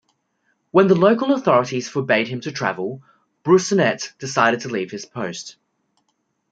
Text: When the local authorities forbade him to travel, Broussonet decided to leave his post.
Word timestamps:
When 0.71 0.87
the 0.87 0.95
local 0.95 1.31
authorities 1.31 1.87
forbade 1.87 2.27
him 2.27 2.41
to 2.41 2.51
travel, 2.51 3.03
Broussonet 3.43 4.13
decided 4.17 4.61
to 4.61 4.67
leave 4.69 4.89
his 4.89 5.05
post. 5.05 5.57